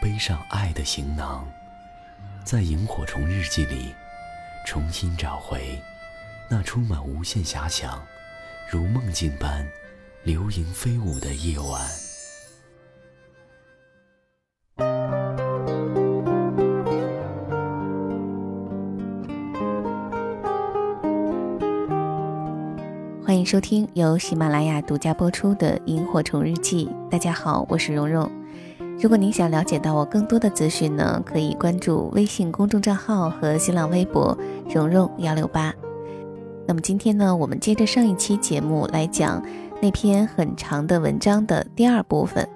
[0.00, 1.44] 背上爱的行囊，
[2.44, 3.92] 在萤火虫日记里
[4.64, 5.76] 重新找回
[6.48, 8.00] 那充满无限遐想、
[8.70, 9.66] 如梦境般
[10.22, 11.84] 流萤飞舞的夜晚。
[23.26, 26.86] 欢迎收听由喜马拉雅独家播出的《萤火虫日记》。
[27.08, 28.37] 大家好，我是蓉蓉。
[29.00, 34.36] 如果您想了解到我更多的资讯呢，可以关注微信公众账号和新浪微博
[34.68, 35.72] “蓉蓉幺六八”。
[36.66, 39.40] 那么今天呢，我们接着上一期节目来讲
[39.80, 42.46] 那篇很长的文章的第二部分。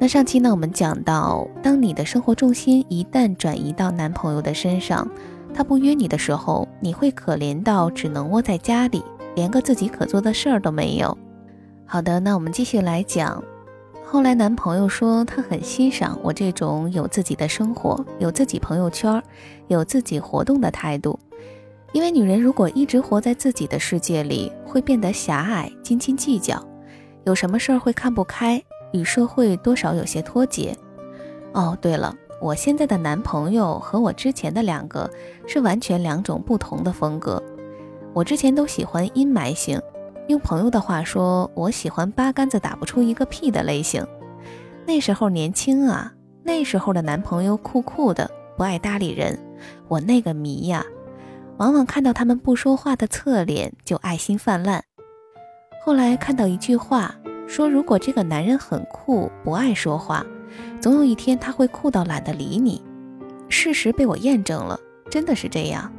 [0.00, 5.08] 那上期呢，我们讲到，当你的生活重心一旦转移到男朋友的身上，
[5.54, 9.04] 他不约你的时候，你会可怜到只能窝在家里。
[9.36, 11.16] 连个自己可做的事儿都没有。
[11.86, 13.40] 好的，那我们继续来讲。
[14.12, 19.22] 后来男朋友说他很欣赏我这种有自己的生活、有自己朋友圈、
[19.68, 21.18] 有自己活动的态度。
[21.94, 26.62] 因为女人如果一直活在自己的世界里，会变得狭隘、斤斤计较，
[27.24, 30.76] 有什么事儿会看不开，与社会多少有些脱节。
[31.54, 35.10] 哦，对了，我现在的男朋友和我之前的两个
[35.46, 37.42] 是完全两种不同的风格。
[38.12, 39.80] 我之前都喜欢阴霾型，
[40.32, 44.04] 用朋友的话说，我喜欢八竿子打不出一个屁的类型。
[44.86, 49.38] 那时候年轻啊，那时候的男朋友酷酷的，不爱搭理人，
[49.88, 50.84] 我那个迷呀，
[51.58, 54.82] 往往看到他们不说话的侧脸就爱心泛滥。
[55.84, 57.14] 后来看到一句话，
[57.46, 60.24] 说如果这个男人很酷，不爱说话，
[60.80, 62.82] 总有一天他会酷到懒得理你。
[63.50, 65.92] 事实被我验证了，真的是这样。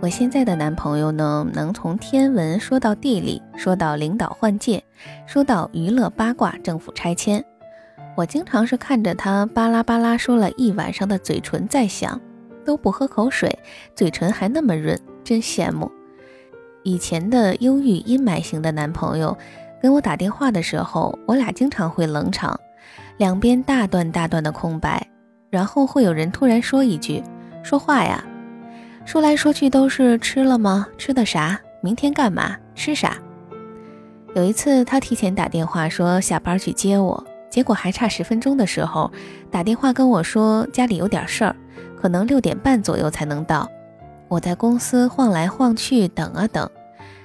[0.00, 4.82] 我现在的男朋友呢，能从天文说到地理，说到领导换届，
[5.26, 7.44] 说到娱乐八卦、政府拆迁。
[8.16, 12.18] 我经常是看着他巴拉巴拉说了一晚上的嘴唇在响，
[12.64, 13.58] 都不喝口水，
[13.94, 15.92] 嘴唇还那么润，真羡慕。
[16.82, 19.36] 以前的忧郁阴霾型的男朋友
[19.82, 22.58] 跟我打电话的时候，我俩经常会冷场，
[23.18, 25.06] 两边大段大段的空白，
[25.50, 27.22] 然后会有人突然说一句
[27.62, 28.24] ：“说话呀。”
[29.10, 30.86] 说来说去都是吃了吗？
[30.96, 31.60] 吃的啥？
[31.80, 32.56] 明天干嘛？
[32.76, 33.16] 吃啥？
[34.36, 39.10] 有一次他提前打电话说下班去接我，结果还差十分钟的时候
[39.50, 41.56] 打电话跟我说家里有点事儿，
[42.00, 43.68] 可能六点半左右才能到。
[44.28, 46.70] 我在公司晃来晃去等啊等，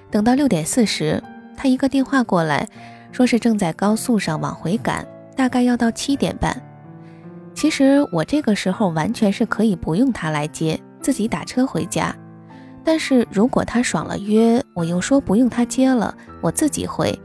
[0.09, 1.21] 等到六点四十，
[1.55, 2.67] 他一个电话过来，
[3.11, 6.59] 说是正在高速上往回赶，大概要到七点半。
[7.53, 10.81] 其实我这个时候完全是可以不用他来接。
[11.05, 12.15] 自己打车回家，
[12.83, 17.15] 但是如果他爽了约，我又说不用他接了，我自己回，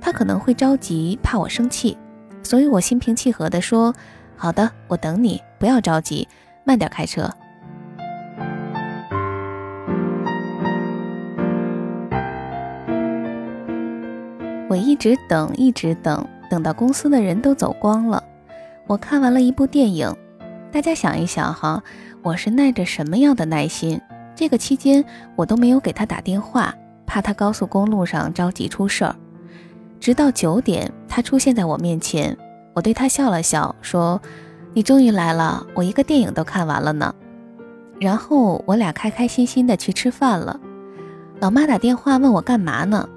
[0.00, 1.96] 他可能会着急，怕我生气，
[2.42, 3.94] 所以我心平气和地说
[4.34, 6.26] ：“好的，我等你，不要着急，
[6.64, 7.30] 慢点开车。”
[14.68, 18.20] 我一直等，一直等，等到公司的人都走光了，
[18.88, 20.12] 我看完了一部电影，
[20.70, 21.82] 大家想一想哈。
[22.22, 24.00] 我是耐着什么样的耐心？
[24.34, 25.04] 这个期间
[25.36, 26.74] 我都没有给他打电话，
[27.06, 29.14] 怕他高速公路上着急出事儿。
[30.00, 32.36] 直到九点，他出现在我面前，
[32.74, 34.20] 我对他笑了笑，说
[34.74, 37.14] ：“你终于来了，我一个电影都看完了呢。”
[37.98, 40.60] 然后我俩开开心心的去吃饭了。
[41.40, 43.08] 老妈打电话问我干嘛呢？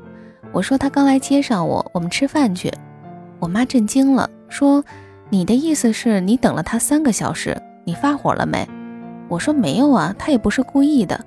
[0.51, 2.71] 我说她刚来接上我，我们吃饭去。
[3.39, 4.83] 我妈震惊了，说
[5.31, 7.57] ：“你的意思是你等了他三个小时？
[7.85, 8.67] 你发火了没？”
[9.29, 11.17] 我说没有啊，他也不是故意的。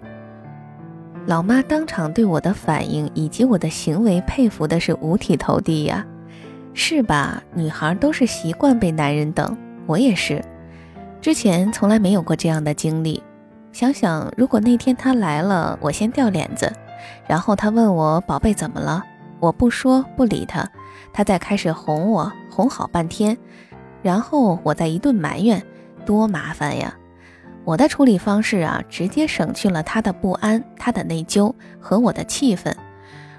[1.27, 6.05] 老妈当场对我的反应以及我的行为佩服的是五体投地呀，
[6.75, 7.43] 是吧？
[7.55, 9.56] 女孩都是习惯被男人等，
[9.87, 10.45] 我也是，
[11.23, 13.23] 之前从来没有过这样的经历。
[13.73, 16.71] 想想如果那天他来了，我先掉脸子，
[17.27, 19.03] 然后他问我宝贝怎么了，
[19.41, 20.71] 我不说不理他，
[21.11, 23.35] 他再开始哄我，哄好半天，
[24.05, 25.65] 然后我再一顿埋怨，
[26.05, 26.95] 多麻烦呀。
[27.65, 32.77] 我的处理方式啊，直接省去了他的不安、他的内疚和我的气愤。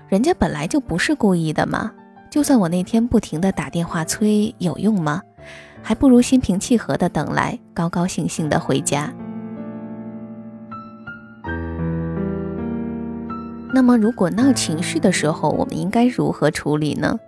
[0.09, 1.91] 人家本来就不是故意的嘛。
[2.31, 5.21] 就算我那天不停的打电话催，有用吗？
[5.83, 9.13] 还不如心平气和的等来，高高兴兴的回家。
[13.71, 17.19] 那么，如果闹情绪的时候，我们应该如何处理呢？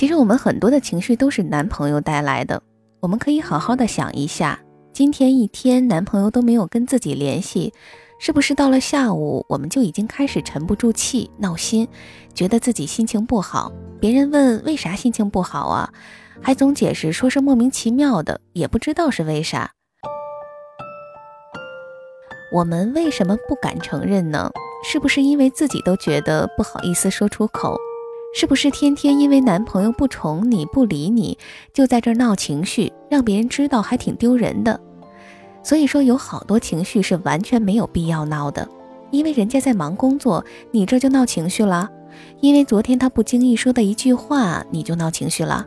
[0.00, 2.62] 其实，我们很多的情绪都是男朋友带来的。
[3.00, 4.58] 我们可以好好的想一下，
[4.94, 7.70] 今天一天男朋友都没有跟自己联系，
[8.18, 11.86] 是不是到了下午我们就已经开始沉不住气、闹心，
[12.32, 13.70] 觉得自己心情不好？
[14.00, 15.92] 别人问为啥心情不好啊，
[16.40, 19.70] 还总解释说是莫名其妙的，也不知道是为啥。
[22.54, 24.50] 我们为什么不敢承认呢？
[24.82, 27.76] 是不是因为自己都觉得不好意思说出口？
[28.32, 31.36] 是不是天天因为男朋友不宠你不理你，
[31.72, 34.80] 就在这闹情绪，让别人知道还挺丢人的？
[35.62, 38.66] 所以说有好多情绪是完全没有必要闹的，
[39.10, 41.88] 因为人家在忙工作，你这就闹情绪了；
[42.40, 45.66] 因为昨天他不经意说的一句话，你就闹情绪了。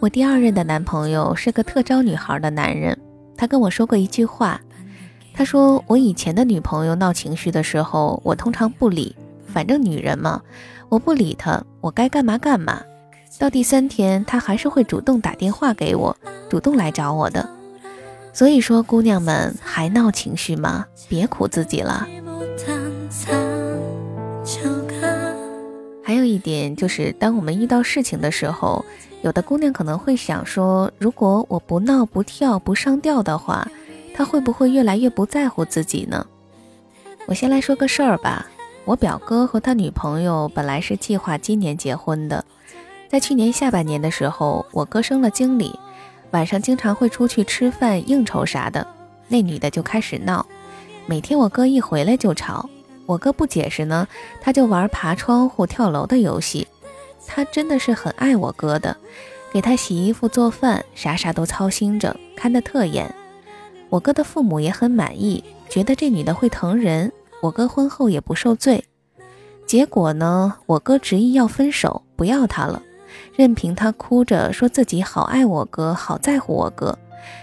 [0.00, 2.98] 我第二任的男朋友是个特招女孩的男人，
[3.36, 4.60] 他跟我说过一句话。
[5.34, 10.42] 他说：“我以前的女朋友闹情绪的时候，我通常不理，反正女人嘛，
[10.92, 12.82] 我不理他，我该干嘛干嘛。
[13.38, 16.14] 到第三天，他还是会主动打电话给我，
[16.50, 17.48] 主动来找我的。
[18.34, 20.84] 所以说，姑娘们还闹情绪吗？
[21.08, 22.06] 别苦自己了。
[26.04, 28.84] 还有一点就是，当我们遇到事情的时候，
[29.22, 33.66] 有的姑娘可能会想说：如果我不闹、不跳、不上吊的话。”
[34.14, 36.26] 他会不会越来越不在乎自己呢？
[37.24, 38.46] 我先来说个事儿吧。
[38.84, 42.44] 我表哥和他女朋友本来是计划今年结婚的，
[43.08, 45.78] 在去年下半年的时候，我哥升了经理，
[46.32, 48.84] 晚上经常会出去吃饭应酬啥的。
[49.28, 50.44] 那女的就开始闹，
[51.06, 52.68] 每天我哥一回来就吵。
[53.06, 54.06] 我哥不解释呢，
[54.40, 56.66] 他就玩爬窗户、跳楼的游戏。
[57.24, 58.96] 他真的是很爱我哥的，
[59.52, 63.14] 给他洗衣服、做饭，啥啥都操心着，看得特严。
[63.88, 67.12] 我哥的父母也很满意，觉得这女的会疼人，
[67.42, 68.84] 我哥婚后也不受罪。
[69.66, 72.80] 结果呢，我哥执意要分手，不要她了，
[73.34, 76.96] 任凭她哭着说自己好爱我哥，好在乎我哥，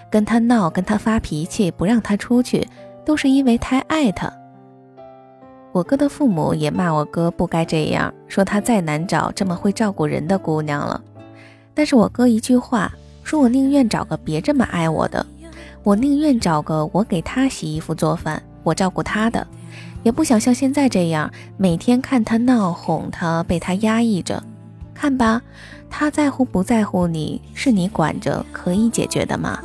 [0.10, 2.68] 跟他闹，跟他发脾气，不让他出去，
[3.04, 4.31] 都是因为太爱他。
[5.72, 11.02] 我哥的父母也骂我哥不该这样，说他再难找这么会照顾人的姑娘了。
[11.74, 12.92] 但是我哥一句话，
[13.24, 15.25] 说我宁愿找个别这么爱我的。
[15.84, 19.45] 我宁愿找个我给他洗衣服做饭，我照顾他的，
[20.04, 24.44] 也不想像现在这样每天看他闹，哄他，被他压抑着。
[24.94, 25.42] 看吧，
[25.90, 29.60] 他在乎不在乎你，是你管着可以解决的吗？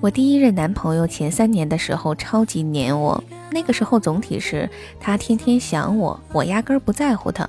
[0.00, 3.24] 我第一任男朋友前三年的时候超级黏我。
[3.50, 4.68] 那个时候总体是
[5.00, 7.48] 他天天想我，我压根儿不在乎他。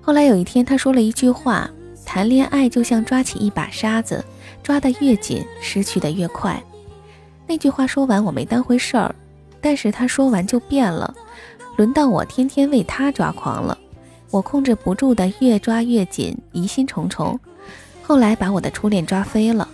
[0.00, 1.70] 后来有一天他说了一句话
[2.08, 4.24] ：“谈恋爱就像抓起一把沙子，
[4.62, 6.58] 抓得越紧，失去的越快。”
[7.46, 9.14] 那句话说完我没当回事儿，
[9.60, 11.14] 但是他说完就变了，
[11.76, 13.76] 轮到我天天为他抓狂了，
[14.30, 17.38] 我控制不住的越抓越紧，疑心重重。
[18.02, 19.68] 后来把我的初恋抓飞了。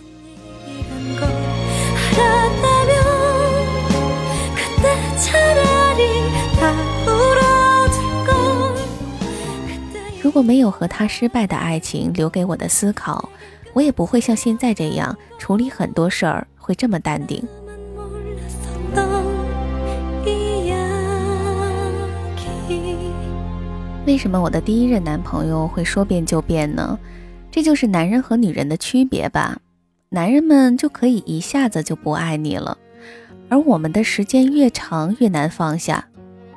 [10.35, 13.29] 如果没有和他失败的爱情留给我的思考，
[13.71, 17.41] 我也不会像现在这样处理很多事儿，会这么淡定。
[24.05, 26.99] 为什么我的第一任男朋友会说变就变呢？
[27.49, 29.57] 这就是男人和女人的区别吧。
[30.09, 32.77] 男人们就可以一下子就不爱你了。
[33.47, 36.05] 而我们的时间越长越难放下，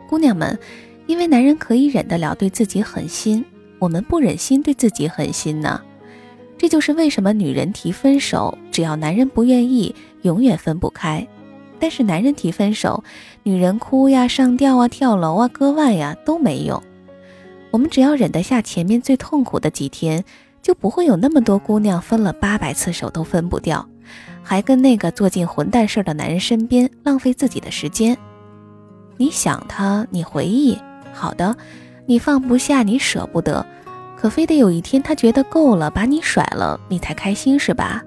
[0.09, 0.59] 姑娘们，
[1.07, 3.45] 因为男人可以忍得了对自己狠心，
[3.79, 5.81] 我们不忍心对自己狠心呢。
[6.57, 11.27] 这就是为什么女人提分手，只要男人不愿意，永远分不开。
[11.79, 13.05] 但是男人提分手，
[13.45, 16.83] 女人哭呀、上吊啊、跳楼啊、割腕呀都没用。
[17.71, 20.25] 我们只要忍得下前面最痛苦的几天，
[20.61, 23.89] 就不会有那么多姑娘分了八百次手都分不掉。
[24.43, 28.17] 还跟那个做尽混蛋事儿的男人身边浪费自己的时间。
[29.19, 30.79] 你想他，你回忆，
[31.13, 31.55] 好的，
[32.11, 33.67] 你放不下，你舍不得，
[34.17, 38.03] 可非得有一天他觉得够了，把你甩了，你才开心是吧？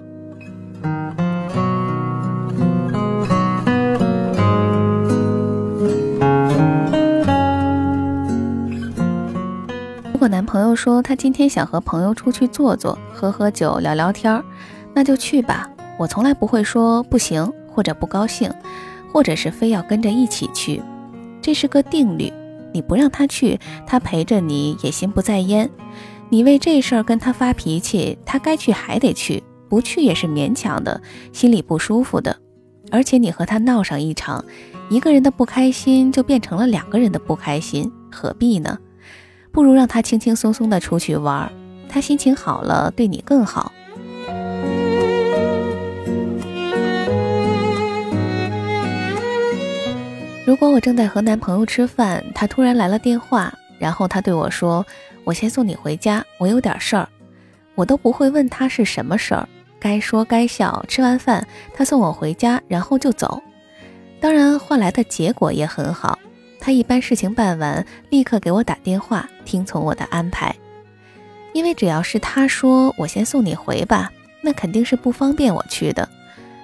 [10.11, 14.43] 如果男朋友说他今天想和朋友出去坐坐，喝喝酒，聊聊天儿，
[14.95, 15.69] 那就去吧。
[15.99, 18.51] 我从来不会说不行或者不高兴，
[19.13, 20.81] 或者是非要跟着一起去，
[21.39, 22.33] 这是个定律。
[22.73, 25.69] 你不让他去，他陪着你也心不在焉。
[26.29, 31.01] 你为这事儿跟他发脾气，他该去还得去，不去也是勉强的，
[31.33, 32.37] 心里不舒服的。
[32.89, 34.43] 而且你和他闹上一场，
[34.89, 38.77] 一个人的不开心就变成了两个人的不开心，何必呢？
[39.51, 41.51] 不如让他轻轻松松的出去玩，
[41.89, 43.71] 他心情好了，对你更好。
[50.51, 54.85] 如果我正在和男朋友吃饭，他突然来了电话，然后他对我说
[55.23, 57.07] ：“我先送你回家，我有点事儿。”
[57.73, 59.47] 我都不会问他是什么事儿，
[59.79, 60.83] 该说该笑。
[60.89, 63.41] 吃完饭，他送我回家，然后就走。
[64.19, 66.19] 当然，换来的结果也很好。
[66.59, 70.53] 他一般事情办完，立刻给我打电话，听从我的安排。
[71.53, 76.09] 因为只要是他说我先送你回吧，那肯定是不方便我去的。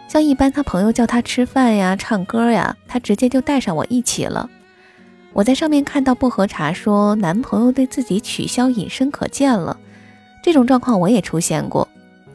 [0.08, 4.50] 像一般他朋友叫他吃饭呀、唱歌呀，他直接就带上我一起了。
[5.34, 9.78] 我在上面看到薄荷茶说男朋友对自己取消隐身可见了，
[10.42, 11.88] 这种状况我也出现过。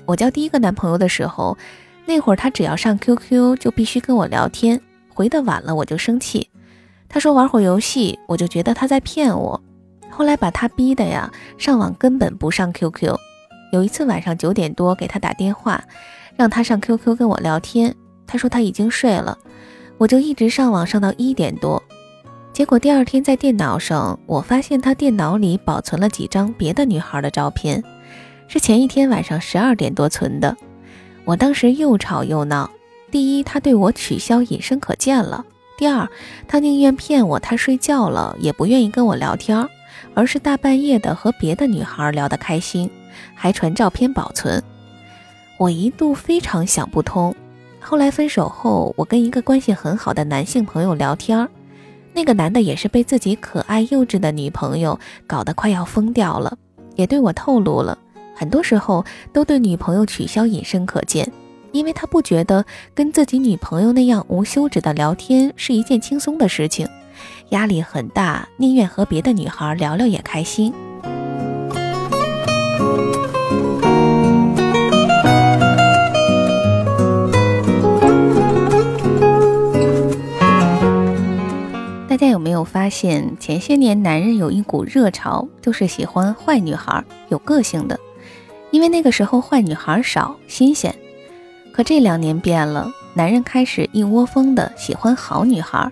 [0.04, 1.56] 我交第一个男朋友的时候，
[2.04, 6.48] 那会儿他只要上 QQ 就必须跟我聊天，回的晚了我就生气。
[7.08, 9.60] 他说玩会儿游戏，我就觉得他在骗我。
[10.10, 13.16] 后来把他逼的呀，上网根本不上 QQ。
[13.72, 15.82] 有一次晚上九点多给他打电话。
[16.36, 17.94] 让他上 QQ 跟我聊天，
[18.26, 19.38] 他说他已经睡了，
[19.98, 21.82] 我就一直上网上到一点多，
[22.52, 27.82] 结果第二天在电脑上，我发现他电脑里保存了几张别的女孩的照片，
[28.48, 30.56] 是前一天晚上十二点多存的。
[31.24, 32.68] 我当时又吵又闹，
[33.10, 35.44] 第一他对我取消隐身可见了，
[35.76, 36.08] 第二
[36.48, 39.68] 他宁愿骗我他睡觉了，也不愿意跟我聊天，
[40.14, 42.90] 而是大半夜的和别的女孩聊得开心，
[43.34, 44.62] 还传照片保存。
[45.62, 47.32] 我一度非常想不通，
[47.78, 51.48] 后来分手后，我跟一个关系很好的男性朋友聊天，
[52.12, 56.58] 那个男的也是被自己可爱幼稚的女朋友搞得快要疯掉了，
[56.96, 57.96] 也对我透露了，
[58.34, 61.30] 很多时候都对女朋友取消隐身可见，
[61.70, 66.88] 因为他不觉得跟自己女朋友那样无休止的聊天是一件轻松的事情，
[67.50, 70.74] 压力很大，宁愿和别的女孩聊聊也开心。
[82.12, 87.98] 大家有没有发现，前些年男人有一股热潮，就是喜欢坏女孩，有个性的，
[88.70, 90.94] 因为那个时候坏女孩少，新鲜。
[91.72, 95.90] 可这两年变了，男人开始一窝蜂的喜欢好女孩。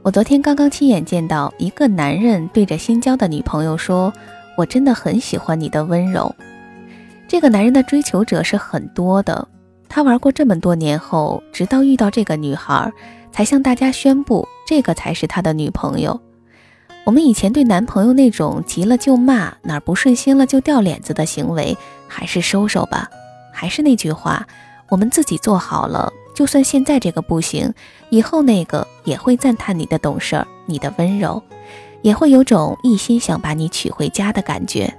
[0.00, 4.10] 我昨天刚刚亲眼见到一个男人对着新交的女朋友说
[4.56, 6.34] ：“我真的很喜欢你的温柔。”
[7.28, 9.46] 这个男人的追求者是很多的，
[9.86, 12.90] 他玩过这么多年后，直到遇到这个女孩。
[13.32, 16.20] 才向大家宣布，这个才是他的女朋友。
[17.04, 23.08] 我们以前对男朋友那种急了就骂，哪儿不顺心了就掉脸子的行为，还是收收吧。
[23.52, 24.44] 还是那句话，
[24.88, 27.72] 我们自己做好了，就算现在这个不行，
[28.10, 31.40] 以后那个也会赞叹你的懂事儿，你的温柔，
[32.02, 34.92] 也会有种一心想把你娶回家的感觉。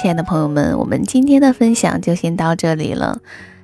[0.00, 3.18] 亲爱的朋友们，我们今天的分享就先到这里了。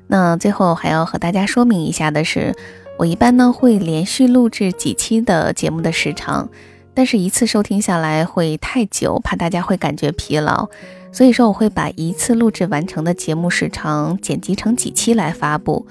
[0.09, 2.53] 那最后还要和大家说明一下的是，
[2.99, 6.49] 我一般呢会连续录制几期的节目的时长，
[6.93, 10.69] 但是一次收听下来会太久，怕大家会感觉疲劳，
[11.13, 15.87] 所以说我会把一次录制完成的节目时长剪辑成几期来发布。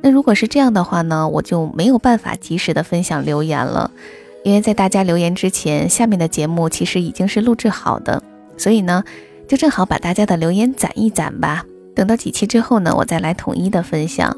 [0.00, 3.90] 那如果是这样的话呢，我就没有办法及时的分享留言了，
[4.44, 8.22] 因为在大家留言之前，下面的节目其实已经是录制好的，
[8.56, 9.02] 所以呢。
[9.48, 11.64] 就正好把大家的留言攒一攒吧，
[11.96, 14.36] 等到几期之后呢，我再来统一的分享。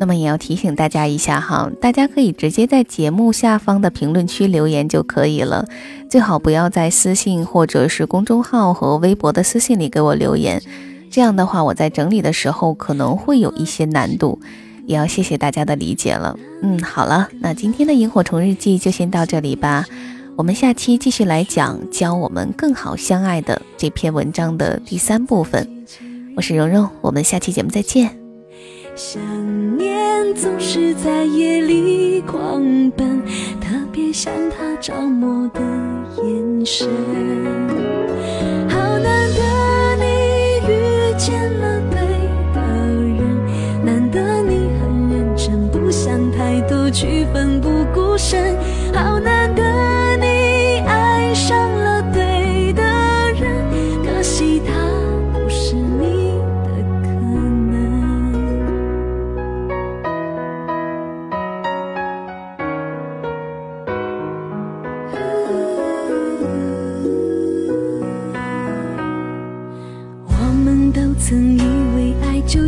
[0.00, 5.66] 那么也要提醒大家一下哈，大家可以直接在节目下方的评论区留言就可以了，
[6.08, 10.62] 最好不要在私信或者是公众号和微博的私信里给我留言，
[11.10, 14.38] 这样的话我在整理的时候可能会有一些难度，
[14.86, 16.38] 也要谢谢大家的理解了。
[16.62, 19.84] 嗯，好了，那今天的萤火虫日记就先到这里吧。
[20.38, 25.68] 我们下期继续来讲教我们更好相爱的这篇文章的第三部分。
[26.36, 28.16] 我是蓉蓉，我们下期节目再见。
[28.94, 29.20] 想
[29.76, 33.20] 念总是在夜里狂奔，
[33.60, 35.60] 特别像他着魔的
[36.22, 36.88] 眼神。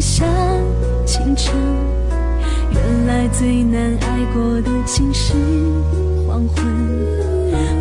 [0.01, 0.27] 想
[1.05, 1.53] 清楚，
[2.73, 5.35] 原来最难爱过的情是
[6.27, 6.65] 黄昏。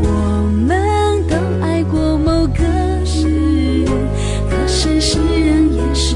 [0.04, 0.08] 我
[0.68, 1.36] 们都
[1.66, 3.92] 爱过某个诗人，
[4.50, 6.16] 可是诗人也是。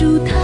[0.00, 0.39] 住他。